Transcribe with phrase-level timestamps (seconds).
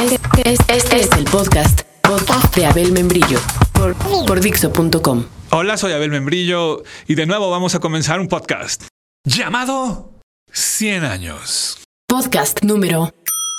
[0.00, 3.38] Este, este es el podcast, podcast de Abel Membrillo
[3.74, 3.94] por,
[4.26, 5.26] por Dixo.com.
[5.50, 8.84] Hola, soy Abel Membrillo y de nuevo vamos a comenzar un podcast
[9.24, 10.18] llamado
[10.52, 11.84] 100 años.
[12.08, 13.12] Podcast número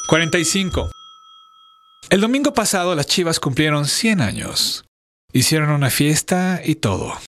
[0.08, 0.90] 45.
[2.10, 4.86] El domingo pasado las Chivas cumplieron 100 años.
[5.32, 7.20] Hicieron una fiesta y todo.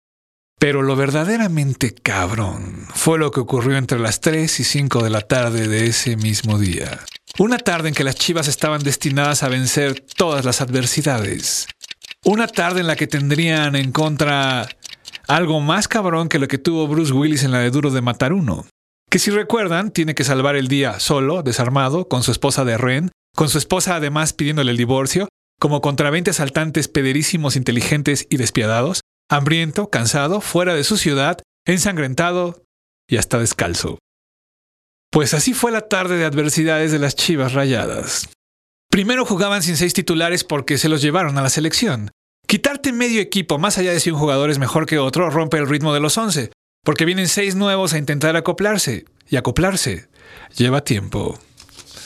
[0.63, 5.23] Pero lo verdaderamente cabrón fue lo que ocurrió entre las 3 y 5 de la
[5.23, 7.01] tarde de ese mismo día.
[7.41, 11.67] Una tarde en que las Chivas estaban destinadas a vencer todas las adversidades.
[12.25, 14.69] Una tarde en la que tendrían en contra
[15.27, 18.33] algo más cabrón que lo que tuvo Bruce Willis en la de Duro de Matar
[18.33, 18.65] Uno.
[19.11, 23.11] Que si recuerdan, tiene que salvar el día solo, desarmado, con su esposa de Ren,
[23.35, 25.27] con su esposa además pidiéndole el divorcio,
[25.59, 29.02] como contra 20 asaltantes pederísimos, inteligentes y despiadados,
[29.33, 32.65] hambriento, cansado, fuera de su ciudad, ensangrentado
[33.09, 33.99] y hasta descalzo.
[35.11, 38.29] Pues así fue la tarde de adversidades de las Chivas Rayadas.
[38.91, 42.11] Primero jugaban sin seis titulares porque se los llevaron a la selección.
[42.47, 45.69] Quitarte medio equipo, más allá de si un jugador es mejor que otro, rompe el
[45.69, 46.53] ritmo de los once,
[46.85, 50.09] porque vienen seis nuevos a intentar acoplarse, y acoplarse
[50.57, 51.39] lleva tiempo.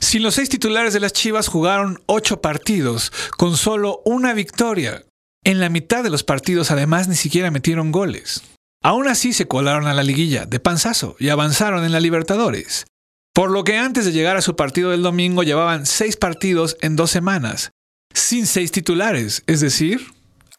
[0.01, 5.03] Sin los seis titulares de las Chivas jugaron ocho partidos, con solo una victoria.
[5.47, 8.43] En la mitad de los partidos además ni siquiera metieron goles.
[8.83, 12.85] Aún así se colaron a la liguilla de panzazo y avanzaron en la Libertadores.
[13.33, 16.97] Por lo que antes de llegar a su partido del domingo llevaban seis partidos en
[16.97, 17.71] dos semanas,
[18.13, 20.05] sin seis titulares, es decir,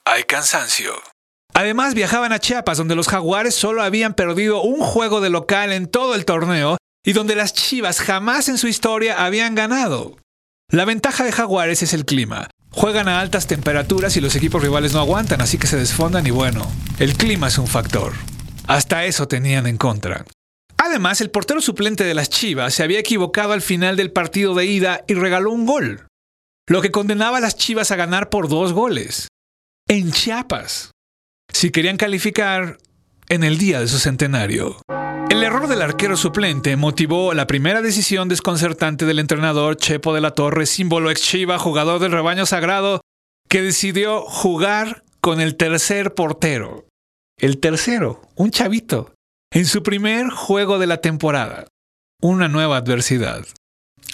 [0.06, 0.94] hay cansancio.
[1.54, 5.88] Además viajaban a Chiapas, donde los jaguares solo habían perdido un juego de local en
[5.88, 10.16] todo el torneo y donde las Chivas jamás en su historia habían ganado.
[10.72, 12.50] La ventaja de jaguares es el clima.
[12.78, 16.30] Juegan a altas temperaturas y los equipos rivales no aguantan, así que se desfondan y
[16.30, 18.14] bueno, el clima es un factor.
[18.68, 20.26] Hasta eso tenían en contra.
[20.78, 24.68] Además, el portero suplente de las Chivas se había equivocado al final del partido de
[24.68, 26.06] ida y regaló un gol,
[26.68, 29.28] lo que condenaba a las Chivas a ganar por dos goles.
[29.88, 30.92] En Chiapas.
[31.52, 32.78] Si querían calificar
[33.28, 34.78] en el día de su centenario.
[35.30, 40.32] El error del arquero suplente motivó la primera decisión desconcertante del entrenador Chepo de la
[40.32, 43.02] Torre, símbolo ex Chiva, jugador del rebaño sagrado,
[43.50, 46.86] que decidió jugar con el tercer portero.
[47.38, 49.14] El tercero, un chavito,
[49.52, 51.68] en su primer juego de la temporada.
[52.22, 53.46] Una nueva adversidad.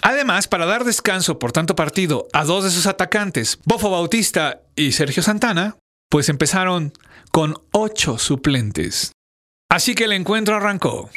[0.02, 4.92] Además, para dar descanso por tanto partido a dos de sus atacantes, Bofo Bautista y
[4.92, 5.78] Sergio Santana,
[6.10, 6.92] pues empezaron
[7.32, 9.14] con ocho suplentes.
[9.74, 11.10] Así que el encuentro arrancó.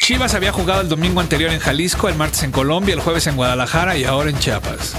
[0.00, 3.34] Chivas había jugado el domingo anterior en Jalisco, el martes en Colombia, el jueves en
[3.34, 4.94] Guadalajara y ahora en Chiapas.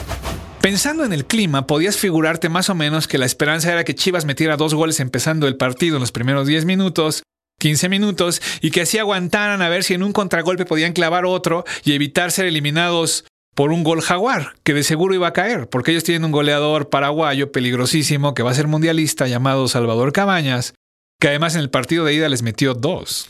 [0.60, 4.26] Pensando en el clima, podías figurarte más o menos que la esperanza era que Chivas
[4.26, 7.24] metiera dos goles empezando el partido en los primeros 10 minutos,
[7.60, 11.64] 15 minutos, y que así aguantaran a ver si en un contragolpe podían clavar otro
[11.86, 13.24] y evitar ser eliminados
[13.56, 16.90] por un gol jaguar, que de seguro iba a caer, porque ellos tienen un goleador
[16.90, 20.74] paraguayo peligrosísimo que va a ser mundialista llamado Salvador Cabañas,
[21.20, 23.30] que además en el partido de ida les metió dos.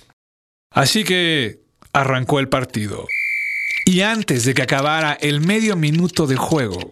[0.72, 1.62] Así que
[1.92, 3.08] arrancó el partido.
[3.86, 6.92] Y antes de que acabara el medio minuto de juego,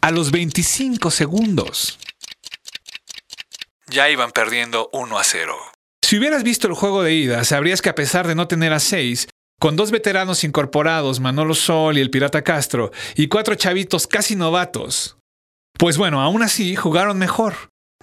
[0.00, 1.98] a los 25 segundos,
[3.88, 5.56] ya iban perdiendo 1 a 0.
[6.02, 8.80] Si hubieras visto el juego de ida, sabrías que a pesar de no tener a
[8.80, 9.28] 6,
[9.58, 15.16] con dos veteranos incorporados, Manolo Sol y el Pirata Castro, y cuatro chavitos casi novatos,
[15.78, 17.54] pues bueno, aún así jugaron mejor,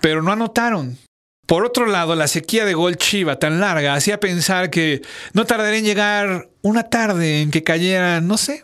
[0.02, 0.97] pero no anotaron.
[1.46, 5.02] Por otro lado, la sequía de gol Chiva tan larga hacía pensar que
[5.34, 8.64] no tardaría en llegar una tarde en que cayeran, no sé,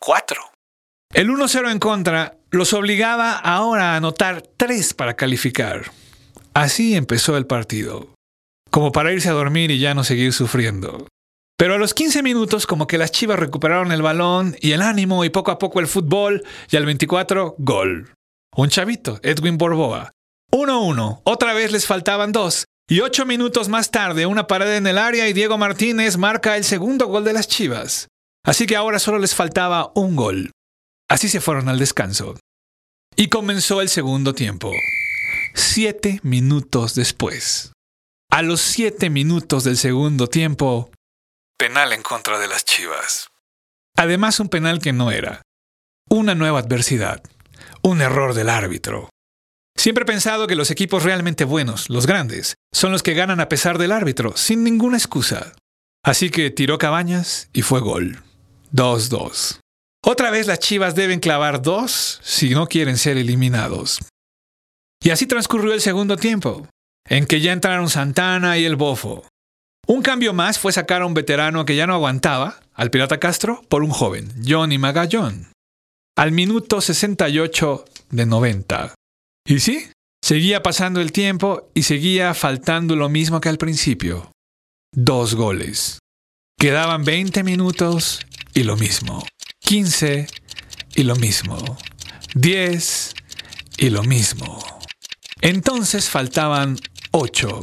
[0.00, 0.40] cuatro.
[1.14, 5.90] El 1-0 en contra los obligaba ahora a anotar tres para calificar.
[6.54, 8.08] Así empezó el partido,
[8.70, 11.06] como para irse a dormir y ya no seguir sufriendo.
[11.56, 15.24] Pero a los 15 minutos como que las Chivas recuperaron el balón y el ánimo
[15.24, 18.12] y poco a poco el fútbol y al 24 gol.
[18.54, 20.12] Un chavito, Edwin Borboa,
[20.56, 21.20] 1-1.
[21.24, 22.64] Otra vez les faltaban dos.
[22.88, 26.64] Y ocho minutos más tarde, una pared en el área y Diego Martínez marca el
[26.64, 28.08] segundo gol de las Chivas.
[28.44, 30.52] Así que ahora solo les faltaba un gol.
[31.08, 32.36] Así se fueron al descanso.
[33.16, 34.72] Y comenzó el segundo tiempo.
[35.54, 37.72] Siete minutos después.
[38.30, 40.90] A los siete minutos del segundo tiempo,
[41.58, 43.28] penal en contra de las Chivas.
[43.96, 45.42] Además, un penal que no era.
[46.08, 47.22] Una nueva adversidad.
[47.82, 49.08] Un error del árbitro.
[49.76, 53.48] Siempre he pensado que los equipos realmente buenos, los grandes, son los que ganan a
[53.48, 55.52] pesar del árbitro, sin ninguna excusa.
[56.02, 58.22] Así que tiró Cabañas y fue gol.
[58.72, 59.60] 2-2.
[60.04, 63.98] Otra vez las Chivas deben clavar dos si no quieren ser eliminados.
[65.02, 66.68] Y así transcurrió el segundo tiempo,
[67.08, 69.26] en que ya entraron Santana y el Bofo.
[69.86, 73.62] Un cambio más fue sacar a un veterano que ya no aguantaba, al Pirata Castro,
[73.68, 75.52] por un joven, Johnny Magallón.
[76.16, 78.95] al minuto 68 de 90.
[79.46, 79.88] Y sí,
[80.22, 84.32] seguía pasando el tiempo y seguía faltando lo mismo que al principio.
[84.92, 86.00] Dos goles.
[86.58, 89.24] Quedaban 20 minutos y lo mismo.
[89.60, 90.26] 15
[90.96, 91.78] y lo mismo.
[92.34, 93.14] 10
[93.78, 94.64] y lo mismo.
[95.40, 96.76] Entonces faltaban
[97.12, 97.62] 8.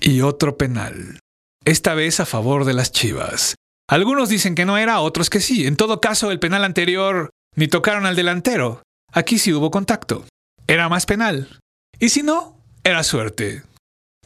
[0.00, 1.18] Y otro penal.
[1.64, 3.56] Esta vez a favor de las Chivas.
[3.88, 5.66] Algunos dicen que no era, otros que sí.
[5.66, 8.82] En todo caso, el penal anterior ni tocaron al delantero.
[9.12, 10.26] Aquí sí hubo contacto.
[10.66, 11.58] Era más penal.
[11.98, 13.62] Y si no, era suerte.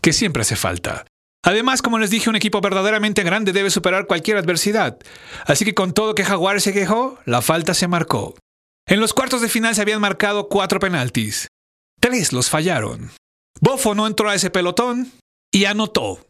[0.00, 1.06] Que siempre hace falta.
[1.44, 4.99] Además, como les dije, un equipo verdaderamente grande debe superar cualquier adversidad.
[5.46, 8.34] Así que con todo que Jaguar se quejó, la falta se marcó.
[8.87, 11.49] En los cuartos de final se habían marcado cuatro penaltis.
[12.00, 13.11] Tres los fallaron.
[13.61, 15.12] Bofo no entró a ese pelotón
[15.52, 16.26] y anotó.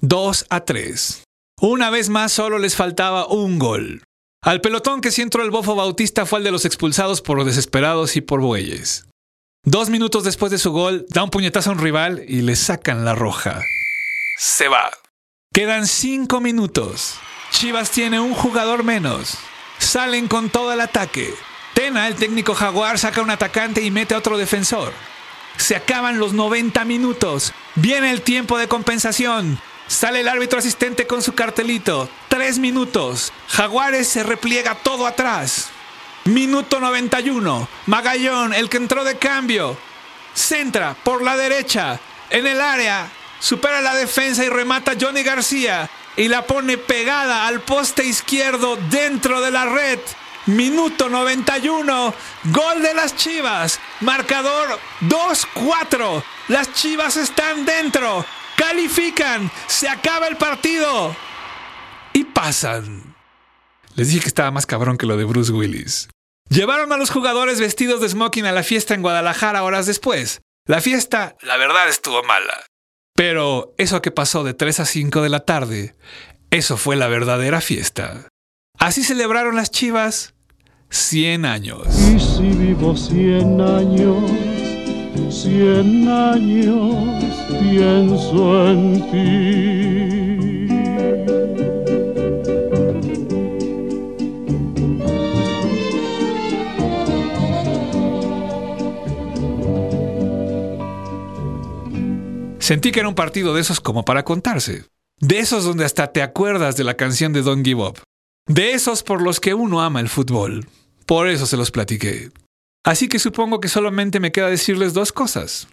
[0.00, 1.24] Dos a tres.
[1.60, 4.02] Una vez más solo les faltaba un gol.
[4.42, 8.16] Al pelotón que sí entró el Bofo Bautista fue el de los expulsados por desesperados
[8.16, 9.06] y por bueyes.
[9.64, 13.04] Dos minutos después de su gol, da un puñetazo a un rival y le sacan
[13.04, 13.62] la roja
[14.40, 14.90] se va.
[15.52, 17.16] Quedan cinco minutos.
[17.50, 19.36] Chivas tiene un jugador menos.
[19.78, 21.34] Salen con todo el ataque.
[21.74, 24.94] Tena, el técnico jaguar, saca un atacante y mete a otro defensor.
[25.58, 27.52] Se acaban los 90 minutos.
[27.74, 29.60] Viene el tiempo de compensación.
[29.90, 32.08] Sale el árbitro asistente con su cartelito.
[32.28, 33.32] Tres minutos.
[33.48, 35.70] Jaguares se repliega todo atrás.
[36.26, 37.68] Minuto 91.
[37.86, 39.76] Magallón, el que entró de cambio.
[40.32, 41.98] Centra por la derecha.
[42.30, 43.10] En el área.
[43.40, 49.40] Supera la defensa y remata Johnny García y la pone pegada al poste izquierdo dentro
[49.40, 49.98] de la red.
[50.46, 52.14] Minuto 91,
[52.44, 53.80] gol de las Chivas.
[54.02, 56.22] Marcador 2-4.
[56.46, 58.24] Las Chivas están dentro.
[58.60, 59.50] Califican.
[59.66, 61.16] Se acaba el partido.
[62.12, 63.16] Y pasan.
[63.94, 66.10] Les dije que estaba más cabrón que lo de Bruce Willis.
[66.50, 70.42] Llevaron a los jugadores vestidos de smoking a la fiesta en Guadalajara horas después.
[70.66, 72.66] La fiesta, la verdad, estuvo mala.
[73.14, 75.94] Pero eso que pasó de 3 a 5 de la tarde,
[76.50, 78.28] eso fue la verdadera fiesta.
[78.78, 80.34] Así celebraron las chivas
[80.90, 81.86] 100 años.
[81.98, 84.30] Y si vivo 100 años,
[85.30, 87.49] 100 años,
[102.70, 104.84] Sentí que era un partido de esos como para contarse.
[105.18, 107.98] De esos donde hasta te acuerdas de la canción de Don't Give Up.
[108.46, 110.66] De esos por los que uno ama el fútbol.
[111.04, 112.30] Por eso se los platiqué.
[112.84, 115.66] Así que supongo que solamente me queda decirles dos cosas.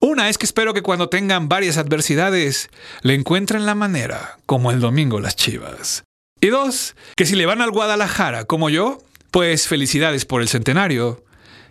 [0.00, 2.68] Una es que espero que cuando tengan varias adversidades
[3.00, 6.04] le encuentren la manera, como el domingo las chivas.
[6.38, 8.98] Y dos, que si le van al Guadalajara como yo,
[9.30, 11.24] pues felicidades por el centenario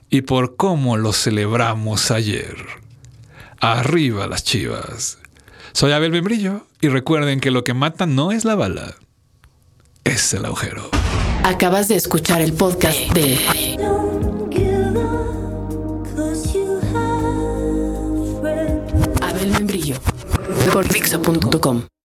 [0.10, 2.56] y por cómo lo celebramos ayer.
[3.60, 5.20] Arriba las chivas.
[5.74, 8.96] Soy Abel Membrillo y recuerden que lo que mata no es la bala,
[10.04, 10.90] es el agujero.
[11.44, 13.38] Acabas de escuchar el podcast de
[20.76, 21.95] por Dixo.com.